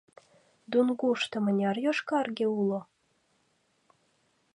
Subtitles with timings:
[0.71, 2.79] —Дунгушто мыняр йошкарге уло?